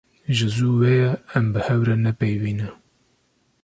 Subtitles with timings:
[0.35, 2.67] Ji zû ve ye em bi hev re nepeyivîne.